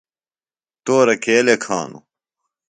[0.85, 2.03] تورہ کے لیکھانوۡ؟